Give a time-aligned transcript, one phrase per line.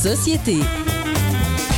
[0.00, 0.56] société.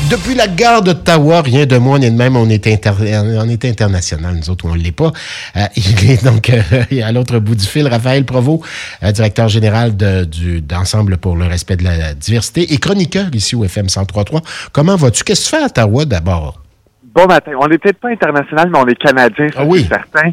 [0.09, 4.37] Depuis la gare d'Ottawa, rien de moins ni de même, on est, on est international,
[4.37, 5.11] nous autres, on ne l'est pas.
[5.57, 6.61] Euh, il est donc euh,
[7.05, 8.63] à l'autre bout du fil, Raphaël Provost,
[9.03, 13.87] euh, directeur général d'Ensemble pour le respect de la diversité et chroniqueur ici au FM
[13.87, 14.41] 103.3.
[14.73, 15.25] Comment vas-tu?
[15.25, 16.61] Qu'est-ce que tu fais à Ottawa d'abord?
[17.03, 17.53] Bon matin.
[17.61, 19.85] On n'est peut-être pas international, mais on est canadien, ah oui.
[19.89, 20.31] certain.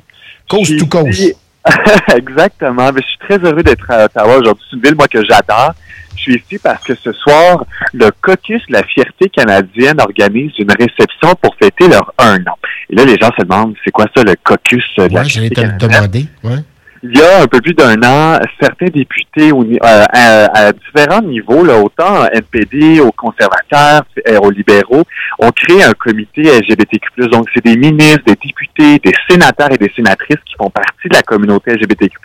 [0.47, 1.35] Coast to coast.
[2.15, 2.91] Exactement.
[2.93, 4.65] Mais je suis très heureux d'être à Ottawa aujourd'hui.
[4.69, 5.73] C'est une ville, moi, que j'adore.
[6.15, 10.71] Je suis ici parce que ce soir, le Caucus de la fierté canadienne organise une
[10.71, 12.57] réception pour fêter leur un an.
[12.89, 15.77] Et là, les gens se demandent, c'est quoi ça, le Caucus de la fierté canadienne?
[15.77, 16.63] te demander, ouais
[17.01, 19.77] il y a un peu plus d'un an, certains députés au, euh,
[20.13, 25.03] à, différents niveaux, là, autant NPD, aux conservateurs, euh, aux libéraux,
[25.39, 27.29] ont créé un comité LGBTQ+.
[27.31, 31.15] Donc, c'est des ministres, des députés, des sénateurs et des sénatrices qui font partie de
[31.15, 32.17] la communauté LGBTQ+,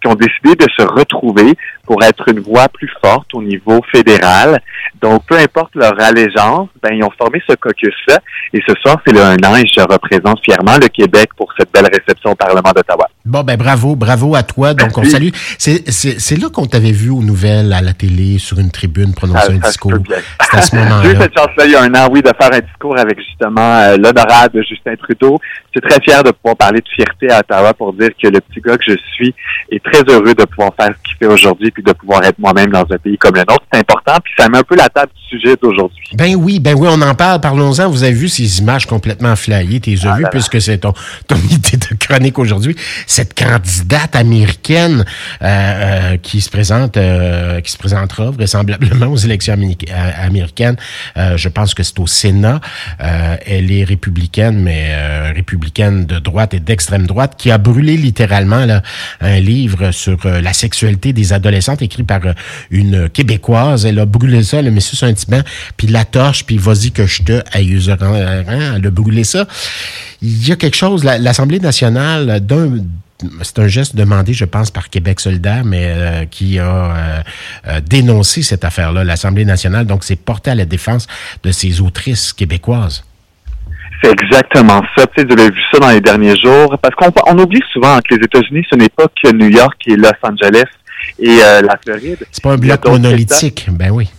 [0.00, 1.54] qui ont décidé de se retrouver
[1.84, 4.60] pour être une voix plus forte au niveau fédéral.
[5.02, 8.18] Donc, peu importe leur allégeance, ben, ils ont formé ce caucus-là.
[8.54, 11.70] Et ce soir, c'est le un an et je représente fièrement le Québec pour cette
[11.70, 13.08] belle réception au Parlement d'Ottawa.
[13.36, 14.72] Bon, ben, bravo, bravo à toi.
[14.72, 15.28] Donc, on salue.
[15.58, 19.58] C'est là qu'on t'avait vu aux nouvelles, à la télé, sur une tribune, prononcer un
[19.58, 19.92] discours.
[20.40, 21.02] C'était à ce moment-là.
[21.04, 23.18] J'ai eu cette chance-là il y a un an, oui, de faire un discours avec
[23.18, 25.38] justement euh, l'honorable Justin Trudeau.
[25.66, 28.40] Je suis très fier de pouvoir parler de fierté à Ottawa pour dire que le
[28.40, 29.34] petit gars que je suis
[29.70, 32.70] est très heureux de pouvoir faire ce qu'il fait aujourd'hui puis de pouvoir être moi-même
[32.70, 33.64] dans un pays comme le nôtre.
[33.70, 36.05] C'est important puis ça met un peu la table du sujet d'aujourd'hui.
[36.12, 37.40] Ben oui, ben oui, on en parle.
[37.40, 37.90] Parlons-en.
[37.90, 39.80] Vous avez vu ces images complètement flyées.
[39.80, 40.92] Tu les as vues puisque c'est ton,
[41.26, 42.76] ton idée de chronique aujourd'hui.
[43.08, 45.04] Cette candidate américaine
[45.42, 50.76] euh, euh, qui se présente, euh, qui se présentera vraisemblablement aux élections américaines.
[51.16, 52.60] je pense que c'est au Sénat.
[52.98, 58.82] elle est républicaine, mais républicaine de droite et d'extrême droite, qui a brûlé littéralement là,
[59.20, 62.20] un livre sur la sexualité des adolescentes écrit par
[62.70, 63.86] une Québécoise.
[63.86, 65.40] Elle a brûlé ça, le monsieur Saint-Tiban,
[65.76, 69.46] puis la torche, puis vas-y que je te aïeuse Elle a brûlé ça.
[70.20, 72.78] Il y a quelque chose, l'Assemblée nationale, d'un
[73.40, 77.20] c'est un geste demandé, je pense, par Québec solidaire, mais euh, qui a euh,
[77.66, 79.86] euh, dénoncé cette affaire-là, l'Assemblée nationale.
[79.86, 81.06] Donc, c'est porté à la défense
[81.42, 83.04] de ces autrices québécoises.
[84.02, 85.06] C'est exactement ça.
[85.16, 86.76] Vous avez vu ça dans les derniers jours.
[86.82, 89.96] Parce qu'on on oublie souvent que les États-Unis, ce n'est pas que New York et
[89.96, 90.68] Los Angeles
[91.18, 92.26] et la Floride.
[92.30, 93.66] C'est pas un bloc monolithique.
[93.70, 94.10] Ben oui.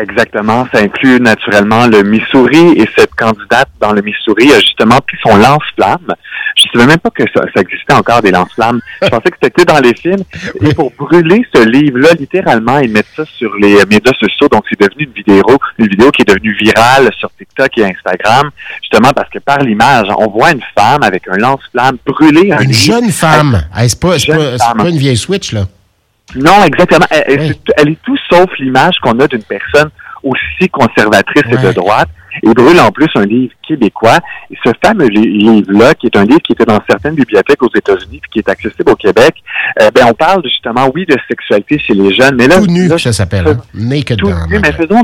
[0.00, 0.66] Exactement.
[0.72, 5.36] Ça inclut naturellement le Missouri et cette candidate dans le Missouri a justement pris son
[5.36, 6.14] lance-flamme.
[6.56, 8.80] Je ne savais même pas que ça, existait encore des lance-flammes.
[9.02, 10.22] Je pensais que c'était dans les films.
[10.60, 14.48] Et pour brûler ce livre-là, littéralement, ils mettent ça sur les médias sociaux.
[14.50, 15.44] Donc, c'est devenu une vidéo,
[15.78, 18.50] une vidéo qui est devenue virale sur TikTok et Instagram,
[18.80, 22.72] justement parce que par l'image, on voit une femme avec un lance-flamme brûler un Une
[22.72, 23.62] jeune femme.
[23.86, 25.66] c'est pas, pas une vieille Switch, là.
[26.34, 27.06] Non, exactement.
[27.10, 29.90] Elle, est tout sauf l'image qu'on a d'une personne
[30.22, 32.08] aussi conservatrice et de droite
[32.44, 34.18] et brûle en plus un livre québécois.
[34.50, 38.20] Et ce fameux livre-là, qui est un livre qui était dans certaines bibliothèques aux États-Unis
[38.32, 39.34] qui est accessible au Québec,
[39.80, 42.58] euh, ben on parle justement, oui, de sexualité chez les jeunes, mais là...
[42.58, 43.46] Tout nu, ça s'appelle.
[43.46, 43.60] Hein?
[43.74, 45.02] Naked tout mais faisons,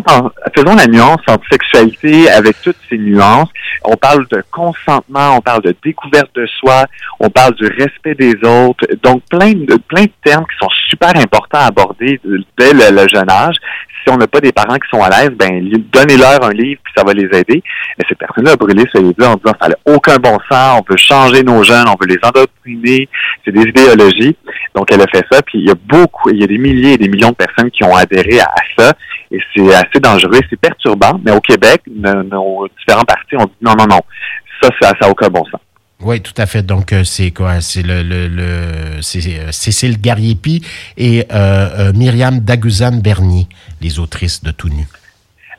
[0.55, 3.49] faisons la nuance entre sexualité avec toutes ces nuances.
[3.85, 6.85] On parle de consentement, on parle de découverte de soi,
[7.19, 11.17] on parle du respect des autres, donc plein de, plein de termes qui sont super
[11.17, 12.21] importants à aborder
[12.59, 13.57] dès le jeune âge
[14.03, 15.63] si on n'a pas des parents qui sont à l'aise, ben
[15.93, 17.63] donnez-leur un livre puis ça va les aider.
[17.99, 20.91] Et cette personne-là a brûlé ce livre en disant ça n'a aucun bon sens, on
[20.91, 23.09] veut changer nos jeunes, on veut les endoctriner,
[23.45, 24.37] c'est des idéologies.
[24.75, 26.95] Donc elle a fait ça, puis il y a beaucoup, il y a des milliers
[26.95, 28.93] et des millions de personnes qui ont adhéré à, ça,
[29.31, 31.21] et c'est assez dangereux, c'est perturbant.
[31.25, 34.01] Mais au Québec, nos, différents partis ont dit non, non, non,
[34.63, 35.61] ça, ça n'a aucun bon sens.
[36.03, 36.63] Oui, tout à fait.
[36.63, 37.61] Donc, euh, c'est quoi?
[37.61, 40.65] C'est le, le, le euh, Cécile Gariepi
[40.97, 43.47] et euh, Myriam Daguzan-Bernier,
[43.81, 44.87] les autrices de Tout nu.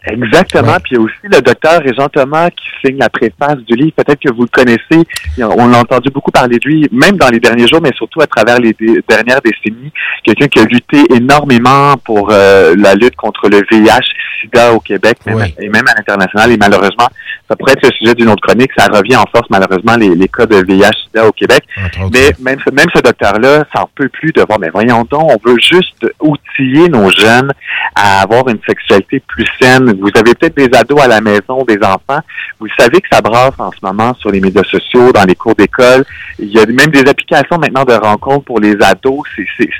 [0.06, 0.78] Exactement.
[0.84, 3.94] Puis il y a aussi le docteur Régent Thomas qui signe la préface du livre.
[3.96, 5.08] Peut-être que vous le connaissez.
[5.38, 8.28] On a entendu beaucoup parler de lui, même dans les derniers jours, mais surtout à
[8.28, 8.76] travers les
[9.08, 9.92] dernières décennies.
[10.24, 15.18] Quelqu'un qui a lutté énormément pour euh, la lutte contre le VIH-Sida au Québec
[15.60, 16.52] et même à l'international.
[16.52, 17.08] Et malheureusement,
[17.48, 18.72] ça pourrait être le sujet d'une autre chronique.
[18.76, 21.64] Ça revient en force, malheureusement, les, les cas de VIH-Sida au Québec.
[22.12, 24.60] Mais même, même ce docteur-là, ça en peut plus de voir.
[24.60, 27.52] Mais voyons donc, on veut juste outiller nos jeunes
[27.96, 31.78] à avoir une sexualité plus saine vous avez peut-être des ados à la maison, des
[31.84, 32.22] enfants.
[32.60, 35.56] Vous savez que ça brasse en ce moment sur les médias sociaux, dans les cours
[35.56, 36.06] d'école.
[36.40, 39.24] Il y a même des applications maintenant de rencontres pour les ados.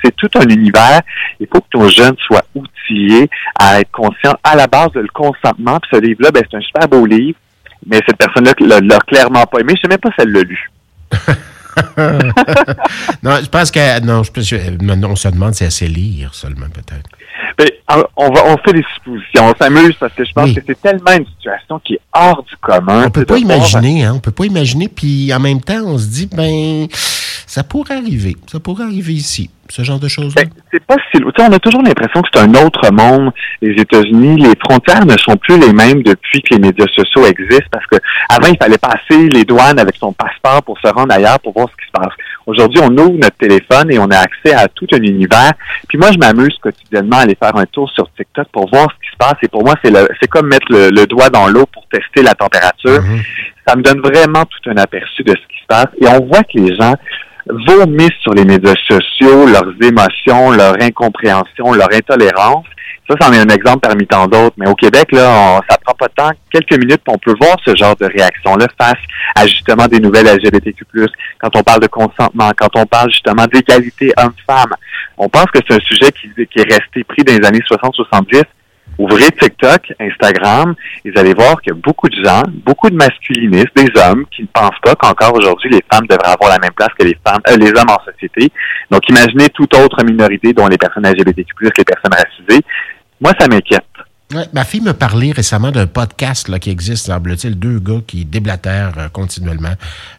[0.04, 1.02] C'est tout un univers.
[1.40, 3.30] Il faut que nos jeunes soient outillés
[3.60, 5.80] à être conscients à la base de le consentement.
[5.80, 7.38] Puis ce livre-là, ben, c'est un super beau livre,
[7.86, 9.74] mais cette personne-là l'a clairement pas aimé.
[9.76, 10.70] Je sais même pas si elle l'a lu.
[13.24, 17.10] non, je pense que non, je, on se demande si elle sait lire seulement peut-être.
[18.18, 21.14] On, va, on fait des suppositions, on s'amuse parce que je pense que c'est tellement
[21.14, 23.06] une situation qui est hors du commun.
[23.08, 26.08] On peut pas imaginer, hein, on peut pas imaginer, puis en même temps, on se
[26.08, 30.84] dit, ben, ça pourrait arriver, ça pourrait arriver ici ce genre de choses ben, c'est
[30.84, 31.22] pas si.
[31.24, 33.32] On a toujours l'impression que c'est un autre monde,
[33.62, 34.42] les États-Unis.
[34.42, 37.96] Les frontières ne sont plus les mêmes depuis que les médias sociaux existent parce que
[38.30, 41.68] avant, il fallait passer les douanes avec son passeport pour se rendre ailleurs pour voir
[41.70, 42.14] ce qui se passe.
[42.46, 45.52] Aujourd'hui, on ouvre notre téléphone et on a accès à tout un univers.
[45.88, 49.12] Puis moi, je m'amuse quotidiennement aller faire un tour sur TikTok pour voir ce qui
[49.12, 49.36] se passe.
[49.44, 49.92] Et pour moi, c'est
[50.22, 53.02] c'est comme mettre le, doigt dans l'eau pour tester la température.
[53.02, 53.26] Mm-hmm.
[53.68, 55.88] Ça me donne vraiment tout un aperçu de ce qui se passe.
[56.02, 56.96] Et on voit que les gens
[57.48, 62.66] vomissent sur les médias sociaux leurs émotions, leur incompréhension, leur intolérance.
[63.12, 64.56] Ça, c'en est un exemple parmi tant d'autres.
[64.58, 67.58] Mais au Québec, là, on, ça prend pas de temps, quelques minutes, on peut voir
[67.66, 69.02] ce genre de réaction-là face
[69.36, 70.86] à justement des nouvelles LGBTQ+,
[71.40, 74.74] quand on parle de consentement, quand on parle justement d'égalité homme-femme.
[75.18, 78.44] On pense que c'est un sujet qui, qui est resté pris dans les années 60-70,
[78.98, 83.90] Ouvrez TikTok, Instagram, et vous allez voir a beaucoup de gens, beaucoup de masculinistes, des
[84.00, 87.06] hommes qui ne pensent pas qu'encore aujourd'hui les femmes devraient avoir la même place que
[87.06, 88.52] les femmes, euh, les hommes en société.
[88.92, 92.62] Donc imaginez toute autre minorité, dont les personnes LGBTQ+, les personnes racisées.
[93.22, 93.86] Moi, ça m'inquiète
[94.54, 98.98] ma fille me parlait récemment d'un podcast là, qui existe, semble-t-il, deux gars qui déblatèrent
[98.98, 99.74] euh, continuellement.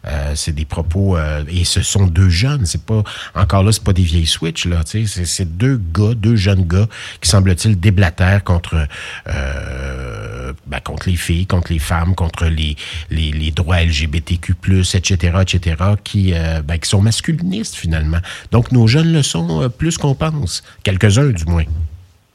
[0.07, 2.65] Euh, c'est des propos euh, et ce sont deux jeunes.
[2.65, 3.03] C'est pas
[3.35, 4.81] encore là, c'est pas des vieilles Switch là.
[4.85, 6.87] C'est, c'est deux gars, deux jeunes gars
[7.21, 8.87] qui semble-t-il déblatèrent contre
[9.25, 12.75] ben, contre les filles, contre les femmes, contre les
[13.09, 14.53] les, les droits LGBTQ+,
[14.93, 16.33] etc., etc., qui
[16.63, 18.19] ben, qui sont masculinistes finalement.
[18.51, 21.65] Donc nos jeunes le sont plus qu'on pense, quelques-uns du moins.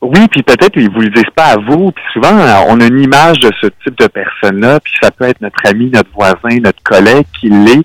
[0.00, 1.91] Oui, puis peut-être ils vous le disent pas à vous.
[1.91, 2.31] Puis souvent,
[2.69, 5.91] on a une image de ce type de personne-là, puis ça peut être notre ami,
[5.93, 7.85] notre voisin, notre collègue qui l'est.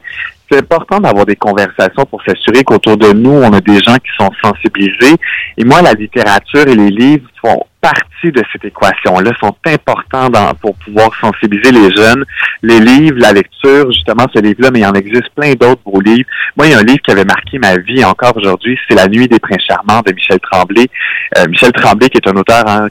[0.51, 4.11] C'est important d'avoir des conversations pour s'assurer qu'autour de nous, on a des gens qui
[4.19, 5.15] sont sensibilisés.
[5.57, 10.53] Et moi, la littérature et les livres font partie de cette équation-là, sont importants dans,
[10.55, 12.23] pour pouvoir sensibiliser les jeunes.
[12.61, 16.27] Les livres, la lecture, justement, ce livre-là, mais il en existe plein d'autres beaux livres.
[16.55, 19.07] Moi, il y a un livre qui avait marqué ma vie encore aujourd'hui, c'est La
[19.07, 20.87] nuit des princes charmants de Michel Tremblay.
[21.37, 22.87] Euh, Michel Tremblay, qui est un auteur hein,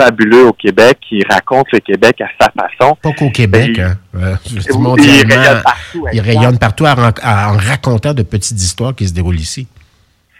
[0.00, 2.96] fabuleux au Québec, qui raconte le Québec à sa façon.
[3.02, 3.96] Pas qu'au Québec, hein.
[4.14, 6.06] Euh, il rayonne partout.
[6.12, 9.66] Il rayonne partout en racontant de petites histoires qui se déroulent ici.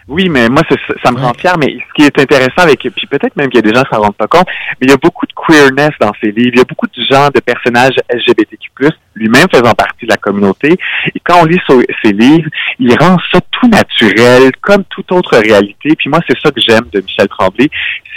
[0.08, 0.62] Oui, mais moi,
[1.04, 1.54] ça me rend fier.
[1.58, 3.94] Mais ce qui est intéressant avec, puis peut-être même qu'il y a des gens qui
[3.94, 4.46] s'en rendent pas compte,
[4.80, 6.52] mais il y a beaucoup de queerness dans ces livres.
[6.54, 8.70] Il y a beaucoup de gens, de personnages LGBTQ+,
[9.14, 10.78] lui-même faisant partie de la communauté.
[11.14, 11.60] Et quand on lit
[12.02, 15.94] ces livres, il rend ça tout naturel, comme toute autre réalité.
[15.96, 17.68] Puis moi, c'est ça que j'aime de Michel Tremblay,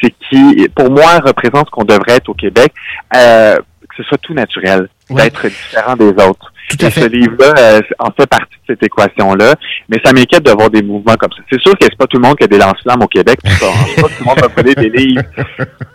[0.02, 2.74] c'est qui, pour moi, représente ce qu'on devrait être au Québec,
[3.16, 3.58] euh,
[3.92, 6.54] que ce soit tout naturel, d'être différent des autres.
[6.70, 7.02] Tout à fait.
[7.02, 9.56] Ce livre-là euh, en fait partie de cette équation-là,
[9.90, 11.44] mais ça m'inquiète de voir des mouvements comme ça.
[11.52, 13.50] C'est sûr que c'est pas tout le monde qui a des lance-flammes au Québec, pas
[14.08, 15.24] tout le monde va des livres.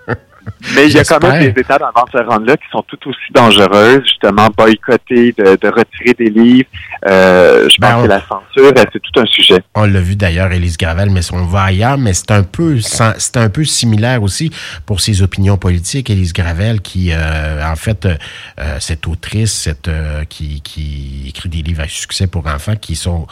[0.74, 2.82] Mais il y a quand même des étapes avant de se rendre là qui sont
[2.82, 6.68] tout aussi dangereuses, justement, boycotter, de, de retirer des livres.
[7.06, 9.62] Euh, je pense ben, que la censure, c'est tout un sujet.
[9.74, 13.36] On l'a vu d'ailleurs, Élise Gravel, mais on va ailleurs, mais c'est un peu c'est
[13.36, 14.50] un peu similaire aussi
[14.86, 16.10] pour ses opinions politiques.
[16.10, 19.90] Élise Gravel, qui euh, en fait, euh, cette autrice, cette
[20.28, 23.26] qui, qui écrit des livres à succès pour enfants, qui sont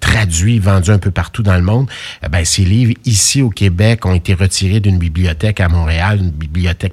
[0.00, 1.88] traduits, vendus un peu partout dans le monde.
[2.24, 6.30] Eh ben, ces livres ici au Québec ont été retirés d'une bibliothèque à Montréal, une
[6.30, 6.45] bibliothèque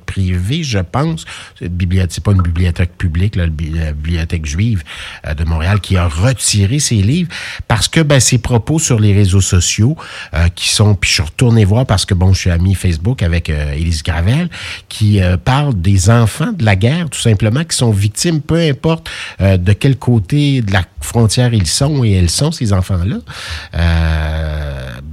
[0.06, 1.26] privée, je pense.
[1.60, 4.84] C'est pas une bibliothèque publique, la bibliothèque juive
[5.28, 7.30] euh, de Montréal, qui a retiré ses livres
[7.68, 9.98] parce que ben, ses propos sur les réseaux sociaux
[10.34, 10.96] euh, qui sont...
[10.96, 14.04] Puis je suis retourné voir parce que, bon, je suis ami Facebook avec euh, Élise
[14.04, 14.50] Gravel,
[14.90, 19.74] qui parle des enfants de la guerre, tout simplement, qui sont victimes, peu importe de
[19.74, 23.18] quel côté de la frontière ils sont et elles sont, ces enfants-là.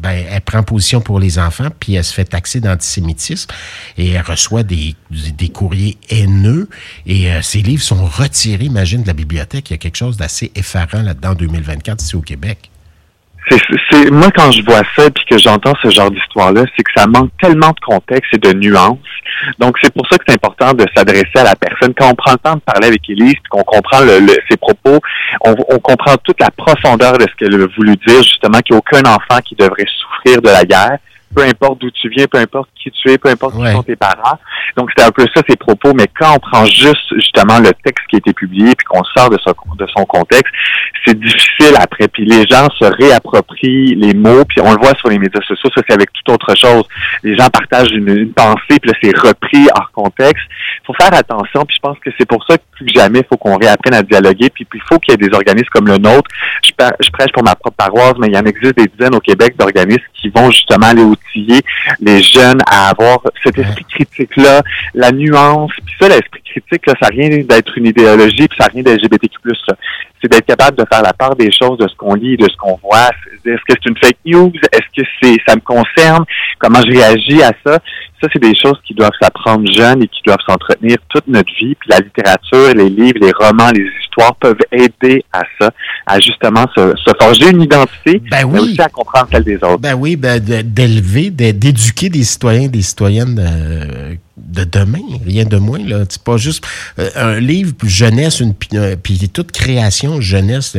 [0.01, 3.51] Ben, elle prend position pour les enfants, puis elle se fait taxer d'antisémitisme
[3.99, 6.69] et elle reçoit des, des courriers haineux
[7.07, 9.71] et euh, ces livres sont retirés, imagine, de la bibliothèque.
[9.71, 12.70] Il y a quelque chose d'assez effarant là-dedans en 2024 ici au Québec.
[13.49, 17.07] C'est, moi, quand je vois ça puis que j'entends ce genre d'histoire-là, c'est que ça
[17.07, 18.99] manque tellement de contexte et de nuances.
[19.59, 21.93] Donc, c'est pour ça que c'est important de s'adresser à la personne.
[21.95, 25.01] Quand on prend le temps de parler avec puis qu'on comprend le, ses propos,
[25.45, 28.77] on, on, comprend toute la profondeur de ce qu'elle a voulu dire, justement, qu'il n'y
[28.77, 30.99] a aucun enfant qui devrait souffrir de la guerre
[31.35, 33.97] peu importe d'où tu viens, peu importe qui tu es, peu importe qui sont tes
[33.97, 34.39] parents.
[34.77, 35.93] Donc, c'était un peu ça, ses propos.
[35.95, 39.31] Mais quand on prend juste, justement, le texte qui a été publié, puis qu'on sort
[39.31, 40.53] de son, de son contexte,
[41.07, 42.09] c'est difficile après.
[42.09, 45.71] Puis les gens se réapproprient les mots, puis on le voit sur les médias sociaux,
[45.75, 46.85] ça, c'est avec toute autre chose.
[47.23, 50.45] Les gens partagent une, pensée, puis là, c'est repris hors contexte.
[50.83, 53.21] Il faut faire attention, puis je pense que c'est pour ça que plus que jamais,
[53.21, 55.87] il faut qu'on réapprenne à dialoguer, puis il faut qu'il y ait des organismes comme
[55.87, 56.31] le nôtre.
[56.65, 59.21] Je, je prêche pour ma propre paroisse, mais il y en existe des dizaines au
[59.21, 61.61] Québec d'organismes qui vont justement aller outiller
[62.01, 64.63] les jeunes à avoir cet esprit critique-là,
[64.95, 65.73] la nuance.
[65.85, 69.37] Puis ça, l'esprit critique, là, ça rien d'être une idéologie, puis ça rien d'LGBTQ+.
[70.23, 72.57] C'est d'être capable de faire la part des choses, de ce qu'on lit, de ce
[72.57, 73.11] qu'on voit.
[73.45, 74.53] Est-ce que c'est une fake news?
[74.73, 76.25] Est-ce que c'est ça me concerne?
[76.59, 77.81] Comment je réagis à ça?
[78.21, 81.75] Ça, c'est des choses qui doivent s'apprendre jeunes et qui doivent s'entretenir toute notre vie.
[81.75, 85.71] Puis la littérature, les livres, les romans, les histoires peuvent aider à ça,
[86.07, 88.53] à justement se, forger une identité, ben oui.
[88.53, 89.79] mais aussi à comprendre celle des autres.
[89.79, 94.15] Ben oui, ben d'élever, d'éduquer des citoyens, des citoyennes euh,
[94.47, 95.79] de demain, rien de moins.
[95.79, 96.05] Là.
[96.09, 96.67] C'est pas juste
[96.99, 100.77] euh, un livre jeunesse, une euh, puis toute création jeunesse.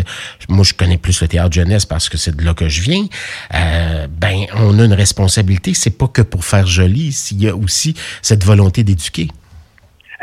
[0.50, 3.06] Moi, je connais plus le théâtre jeunesse parce que c'est de là que je viens.
[3.53, 5.74] Euh, ben, on a une responsabilité.
[5.74, 7.15] C'est pas que pour faire joli.
[7.32, 9.27] Il y a aussi cette volonté d'éduquer.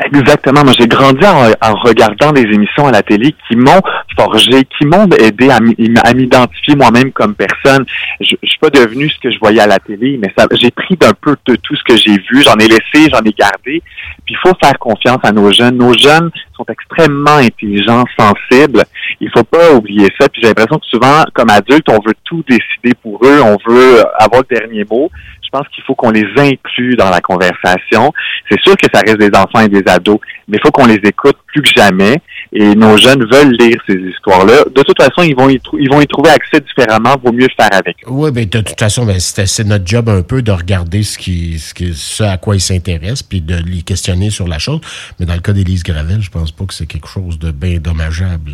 [0.05, 0.63] Exactement.
[0.63, 3.81] Moi, j'ai grandi en, regardant des émissions à la télé qui m'ont
[4.19, 7.85] forgé, qui m'ont aidé à, m'identifier moi-même comme personne.
[8.19, 10.71] Je, je suis pas devenu ce que je voyais à la télé, mais ça, j'ai
[10.71, 12.43] pris d'un peu de tout ce que j'ai vu.
[12.43, 13.81] J'en ai laissé, j'en ai gardé.
[14.25, 15.77] Puis il faut faire confiance à nos jeunes.
[15.77, 18.83] Nos jeunes sont extrêmement intelligents, sensibles.
[19.21, 20.27] Il faut pas oublier ça.
[20.29, 23.41] Puis j'ai l'impression que souvent, comme adulte, on veut tout décider pour eux.
[23.41, 25.09] On veut avoir le dernier mot
[25.51, 28.13] je pense qu'il faut qu'on les inclue dans la conversation.
[28.49, 30.99] C'est sûr que ça reste des enfants et des ados, mais il faut qu'on les
[31.03, 32.21] écoute plus que jamais.
[32.51, 34.65] Et nos jeunes veulent lire ces histoires-là.
[34.75, 37.15] De toute façon, ils vont y, ils vont y trouver accès différemment.
[37.23, 38.09] Vaut mieux faire avec eux.
[38.09, 41.59] Oui, mais de toute façon, ben, c'est notre job un peu de regarder ce qui,
[41.59, 44.81] ce, qui, ce à quoi ils s'intéressent, puis de les questionner sur la chose.
[45.19, 47.79] Mais dans le cas d'Élise Gravel, je pense pas que c'est quelque chose de bien
[47.79, 48.53] dommageable.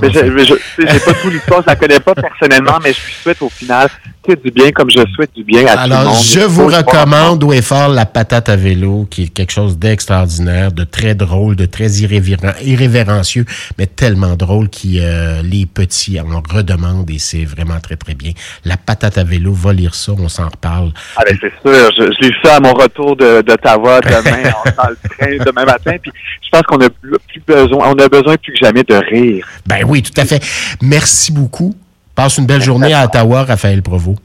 [0.00, 3.42] Mais je n'ai pas tout l'histoire, je la connais pas personnellement, mais je lui souhaite
[3.42, 3.88] au final
[4.26, 5.92] que du bien comme je souhaite du bien à tout le monde.
[5.92, 10.72] Alors, je vous recommande au fort la patate à vélo, qui est quelque chose d'extraordinaire,
[10.72, 13.44] de très drôle, de très irrévérencieux,
[13.78, 18.32] mais tellement drôle qui euh, les petits en redemandent et c'est vraiment très, très bien.
[18.64, 20.92] La patate à vélo, va lire ça, on s'en reparle.
[21.16, 24.96] Ah ben c'est sûr, je, lis ça à mon retour d'Ottawa de, demain, dans le
[25.08, 28.58] train demain matin, puis je pense qu'on a plus besoin, on a besoin plus que
[28.58, 29.46] jamais de rire.
[29.66, 30.42] Ben oui, tout à fait.
[30.82, 31.74] Merci beaucoup.
[32.14, 34.18] Passe une belle journée à Ottawa, Raphaël Provost.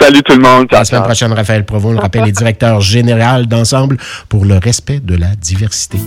[0.00, 0.66] Salut tout le monde.
[0.70, 3.96] La semaine prochaine, Raphaël Provost, le rappelle, est directeur général d'Ensemble
[4.28, 5.98] pour le respect de la diversité.